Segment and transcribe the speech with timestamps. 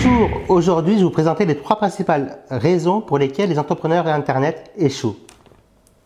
[0.00, 4.70] Bonjour, aujourd'hui je vais vous présenter les trois principales raisons pour lesquelles les entrepreneurs Internet
[4.76, 5.16] échouent.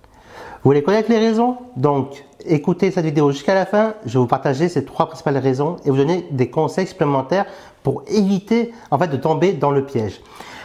[0.00, 1.58] Vous voulez connaître les raisons?
[1.76, 5.76] Donc écoutez cette vidéo jusqu'à la fin, je vais vous partager ces trois principales raisons
[5.84, 7.44] et vous donner des conseils supplémentaires
[7.82, 10.22] pour éviter en fait de tomber dans le piège.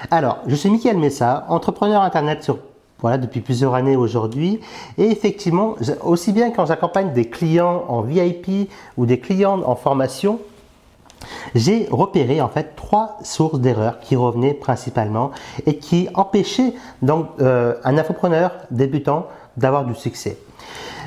[0.09, 2.49] Alors, je suis Mickaël Messa, entrepreneur Internet
[3.03, 4.61] depuis plusieurs années aujourd'hui.
[4.97, 10.39] Et effectivement, aussi bien quand j'accompagne des clients en VIP ou des clients en formation,
[11.55, 15.31] j'ai repéré en fait trois sources d'erreurs qui revenaient principalement
[15.65, 20.37] et qui empêchaient donc euh, un infopreneur débutant d'avoir du succès.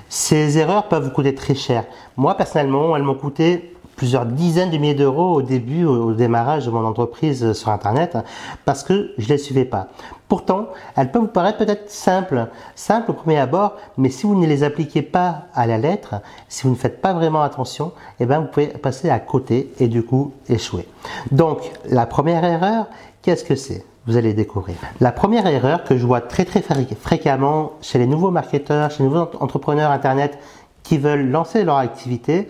[0.09, 1.85] Ces erreurs peuvent vous coûter très cher.
[2.17, 3.70] Moi personnellement, elles m'ont coûté
[4.01, 8.17] plusieurs dizaines de milliers d'euros au début, au démarrage de mon entreprise sur Internet,
[8.65, 9.89] parce que je ne les suivais pas.
[10.27, 14.47] Pourtant, elles peuvent vous paraître peut-être simples, simples au premier abord, mais si vous ne
[14.47, 16.15] les appliquez pas à la lettre,
[16.49, 19.89] si vous ne faites pas vraiment attention, eh bien vous pouvez passer à côté et
[19.89, 20.89] du coup échouer.
[21.31, 22.87] Donc, la première erreur,
[23.21, 23.85] qu'est-ce que c'est?
[24.07, 24.77] Vous allez découvrir.
[25.03, 29.11] La première erreur que je vois très très fréquemment chez les nouveaux marketeurs, chez les
[29.11, 30.39] nouveaux entrepreneurs Internet
[30.83, 32.49] qui veulent lancer leur activité,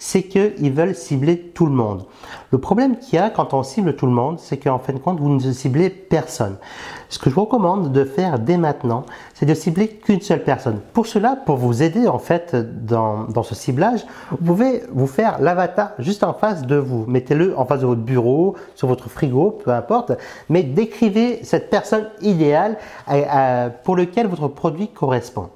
[0.00, 2.06] c'est qu'ils veulent cibler tout le monde.
[2.50, 4.98] Le problème qu'il y a quand on cible tout le monde, c'est qu'en fin de
[4.98, 6.56] compte, vous ne ciblez personne.
[7.10, 10.80] Ce que je vous recommande de faire dès maintenant, c'est de cibler qu'une seule personne.
[10.94, 15.92] Pour cela, pour vous aider en fait dans, ce ciblage, vous pouvez vous faire l'avatar
[15.98, 17.04] juste en face de vous.
[17.06, 20.12] Mettez-le en face de votre bureau, sur votre frigo, peu importe,
[20.48, 22.78] mais décrivez cette personne idéale
[23.84, 25.50] pour lequel votre produit correspond.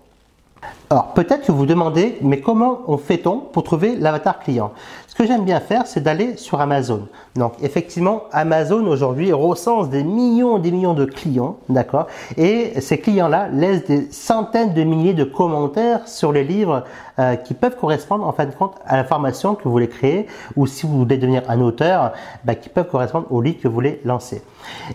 [0.91, 4.71] Alors peut-être que vous vous demandez, mais comment on fait-on pour trouver l'avatar client?
[5.09, 7.09] Ce que j'aime bien faire, c'est d'aller sur Amazon.
[7.37, 12.07] Donc effectivement, Amazon aujourd'hui recense des millions et des millions de clients, d'accord?
[12.37, 16.85] Et ces clients-là laissent des centaines de milliers de commentaires sur les livres
[17.19, 20.27] euh, qui peuvent correspondre en fin de compte à la formation que vous voulez créer,
[20.57, 22.13] ou si vous voulez devenir un auteur,
[22.45, 24.43] bah, qui peuvent correspondre au livre que vous voulez lancer.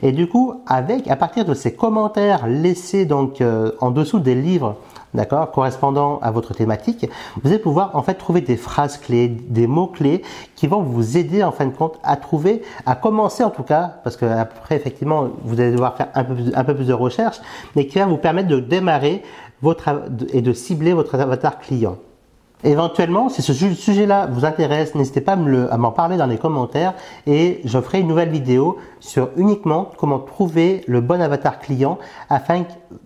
[0.01, 4.35] Et du coup, avec à partir de ces commentaires laissés donc euh, en dessous des
[4.35, 4.75] livres
[5.13, 7.09] d'accord, correspondant à votre thématique,
[7.41, 10.21] vous allez pouvoir en fait trouver des phrases clés, des mots clés
[10.55, 13.95] qui vont vous aider en fin de compte à trouver, à commencer en tout cas,
[14.03, 16.23] parce que après effectivement vous allez devoir faire un
[16.63, 17.39] peu plus, de recherche,
[17.75, 19.23] mais qui va vous permettre de démarrer
[19.61, 19.89] votre
[20.33, 21.97] et de cibler votre avatar client.
[22.63, 26.93] Éventuellement, si ce sujet-là vous intéresse, n'hésitez pas à m'en parler dans les commentaires
[27.25, 31.99] et je ferai une nouvelle vidéo sur uniquement comment trouver le bon avatar client
[32.29, 32.65] afin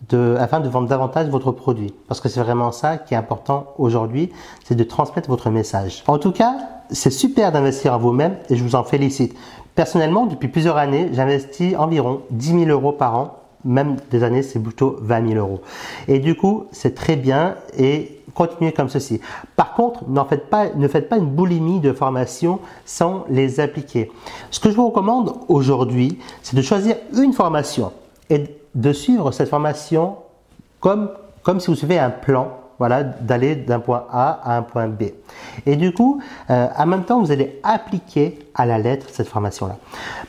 [0.09, 1.93] de, afin de vendre davantage votre produit.
[2.07, 4.31] Parce que c'est vraiment ça qui est important aujourd'hui,
[4.63, 6.03] c'est de transmettre votre message.
[6.07, 6.55] En tout cas,
[6.89, 9.35] c'est super d'investir en vous-même et je vous en félicite.
[9.75, 14.59] Personnellement, depuis plusieurs années, j'investis environ 10 000 euros par an même des années, c'est
[14.59, 15.61] plutôt 20 000 euros.
[16.07, 19.21] Et du coup, c'est très bien et continuez comme ceci.
[19.55, 24.11] Par contre, faites pas, ne faites pas une boulimie de formation sans les appliquer.
[24.51, 27.91] Ce que je vous recommande aujourd'hui, c'est de choisir une formation
[28.29, 28.43] et
[28.75, 30.17] de suivre cette formation
[30.79, 31.09] comme,
[31.43, 35.03] comme si vous suivez un plan voilà, d'aller d'un point A à un point B.
[35.65, 39.77] Et du coup, euh, en même temps, vous allez appliquer à la lettre cette formation-là.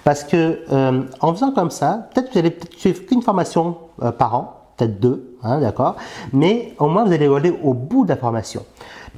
[0.05, 4.13] Parce que euh, en faisant comme ça, peut-être vous allez peut suivre qu'une formation euh,
[4.13, 5.97] par an, peut-être deux, hein, d'accord
[6.33, 8.65] Mais au moins, vous allez aller au bout de la formation.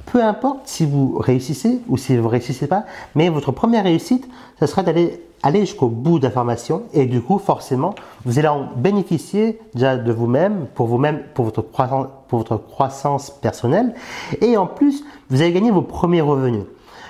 [0.07, 4.27] Peu importe si vous réussissez ou si vous ne réussissez pas, mais votre première réussite,
[4.59, 9.59] ce sera d'aller aller jusqu'au bout formation et du coup, forcément, vous allez en bénéficier
[9.73, 13.93] déjà de vous-même, pour vous-même, pour votre croissance, pour votre croissance personnelle
[14.41, 16.63] et en plus, vous allez gagner vos premiers revenus.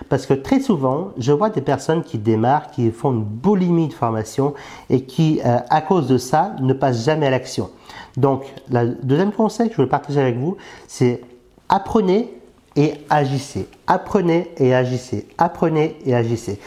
[0.09, 3.93] Parce que très souvent, je vois des personnes qui démarrent, qui font une boulimie de
[3.93, 4.53] formation
[4.89, 7.71] et qui, euh, à cause de ça, ne passent jamais à l'action.
[8.15, 10.57] Donc, le deuxième conseil que je veux partager avec vous,
[10.87, 11.21] c'est
[11.69, 12.33] apprenez
[12.75, 13.67] et agissez.
[13.87, 15.27] Apprenez et agissez.
[15.37, 16.59] Apprenez et agissez.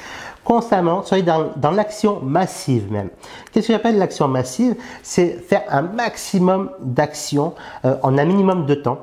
[0.51, 3.11] Constamment, soyez dans, l'action massive même.
[3.53, 4.75] Qu'est-ce que j'appelle l'action massive?
[5.01, 8.99] C'est faire un maximum d'actions euh, en un minimum de temps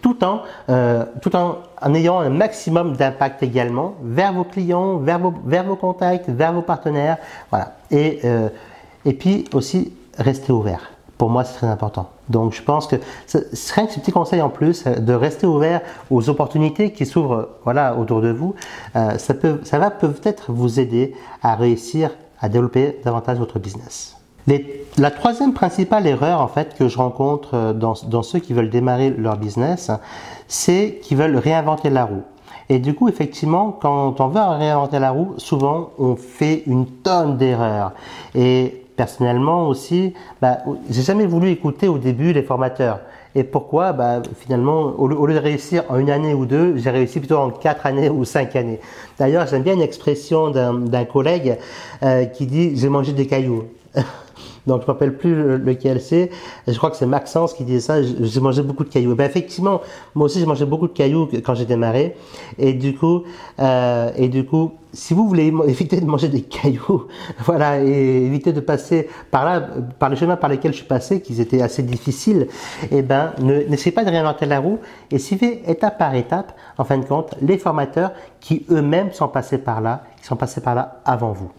[0.00, 1.58] tout en, euh, tout en,
[1.94, 7.18] ayant un maximum d'impact également vers vos clients, vers vos, contacts, vers vos partenaires.
[7.92, 8.48] Et, euh,
[9.04, 10.90] et puis aussi, rester ouvert.
[11.18, 12.10] Pour moi, c'est très important.
[12.28, 12.96] Donc, je pense que
[13.26, 15.80] ce serait un petit conseil en plus euh, de rester ouvert
[16.10, 18.54] aux opportunités qui s'ouvrent voilà, autour de vous.
[18.96, 22.10] Euh, ça, peut, ça va peut-être vous aider à réussir
[22.40, 24.16] à développer davantage votre business
[24.98, 28.70] la troisième principale erreur en fait que je rencontre euh, dans, dans ceux qui veulent
[28.70, 29.90] démarrer leur business,
[30.48, 32.22] c'est qu'ils veulent réinventer la roue.
[32.68, 37.36] Et du coup, effectivement, quand on veut réinventer la roue, souvent on fait une tonne
[37.36, 37.92] d'erreurs.
[38.34, 40.58] Et personnellement aussi, bah,
[40.90, 43.00] j'ai jamais voulu écouter au début les formateurs.
[43.34, 43.92] Et pourquoi?
[43.92, 47.50] Bah, Finalement, au lieu, de réussir en une année ou deux, j'ai réussi plutôt en
[47.50, 48.80] quatre années ou cinq années.
[49.18, 51.56] D'ailleurs, j'aime bien une expression d'un collègue
[52.02, 53.64] euh, qui dit j'ai mangé des cailloux.
[54.66, 56.30] Donc je ne me rappelle plus lequel c'est.
[56.68, 58.02] Je crois que c'est Maxence qui disait ça.
[58.02, 59.14] J'ai mangé beaucoup de cailloux.
[59.14, 59.80] Ben, effectivement,
[60.14, 62.16] moi aussi j'ai mangé beaucoup de cailloux quand j'ai démarré.
[62.58, 63.24] Et du coup,
[63.58, 67.08] euh, et du coup, si vous voulez éviter de manger des cailloux,
[67.44, 69.60] voilà, et éviter de passer par là,
[69.98, 72.46] par le chemin par lesquels je suis passé, qui étaient assez difficiles,
[72.92, 74.78] eh ben, n'essayez pas de réinventer la roue
[75.10, 79.58] et suivez étape par étape, en fin de compte, les formateurs qui eux-mêmes sont passés
[79.58, 81.50] par là, qui sont passés par là avant vous.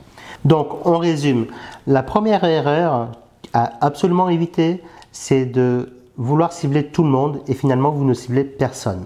[0.45, 1.47] Donc, on résume.
[1.87, 3.09] La première erreur
[3.53, 4.81] à absolument éviter,
[5.11, 9.05] c'est de vouloir cibler tout le monde et finalement vous ne ciblez personne.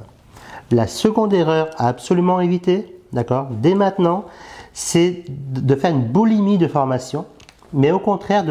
[0.72, 4.26] La seconde erreur à absolument éviter, d'accord, dès maintenant,
[4.74, 7.26] c'est de faire une boulimie de formation,
[7.74, 8.46] mais au contraire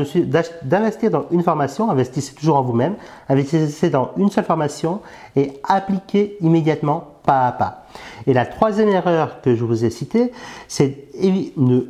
[0.63, 2.95] d'investir dans une formation, investissez toujours en vous-même,
[3.29, 5.01] investissez dans une seule formation
[5.35, 7.87] et appliquez immédiatement pas à pas.
[8.27, 10.33] Et la troisième erreur que je vous ai citée,
[10.69, 11.07] c'est
[11.57, 11.81] ne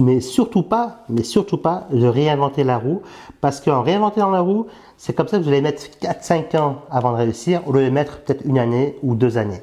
[0.00, 3.02] mais surtout pas, mais surtout pas de réinventer la roue,
[3.40, 4.66] parce qu'en réinventant la roue,
[4.96, 7.90] c'est comme ça que vous allez mettre 4-5 ans avant de réussir, au lieu de
[7.90, 9.62] mettre peut-être une année ou deux années.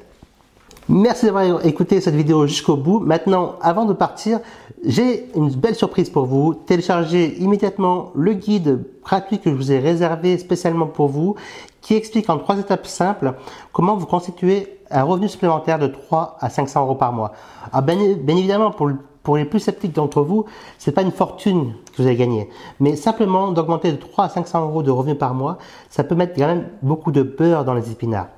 [0.88, 2.98] Merci d'avoir écouté cette vidéo jusqu'au bout.
[2.98, 4.40] Maintenant, avant de partir,
[4.84, 6.54] j'ai une belle surprise pour vous.
[6.54, 11.36] Téléchargez immédiatement le guide gratuit que je vous ai réservé spécialement pour vous,
[11.80, 13.34] qui explique en trois étapes simples
[13.72, 17.32] comment vous constituer un revenu supplémentaire de 3 à 500 euros par mois.
[17.72, 20.44] Ah, bien, bien évidemment, pour le pour les plus sceptiques d'entre vous,
[20.78, 22.48] ce n'est pas une fortune que vous allez gagner,
[22.80, 25.58] mais simplement d'augmenter de 3 à 500 euros de revenus par mois,
[25.90, 28.28] ça peut mettre quand même beaucoup de beurre dans les épinards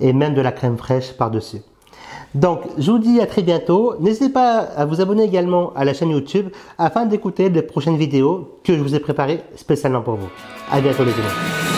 [0.00, 1.62] et même de la crème fraîche par-dessus.
[2.34, 3.94] Donc, je vous dis à très bientôt.
[4.00, 6.48] N'hésitez pas à vous abonner également à la chaîne YouTube
[6.78, 10.28] afin d'écouter les prochaines vidéos que je vous ai préparées spécialement pour vous.
[10.70, 11.73] À bientôt les amis.